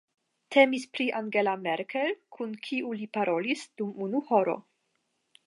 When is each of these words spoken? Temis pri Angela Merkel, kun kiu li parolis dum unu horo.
Temis 0.53 0.85
pri 0.95 1.05
Angela 1.19 1.53
Merkel, 1.67 2.15
kun 2.39 2.57
kiu 2.69 2.95
li 3.03 3.09
parolis 3.19 3.67
dum 3.83 3.93
unu 4.09 4.25
horo. 4.33 4.59